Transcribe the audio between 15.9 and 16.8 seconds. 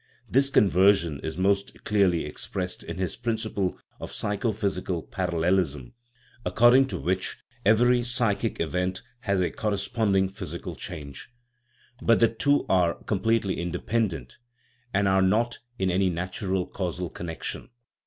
any natural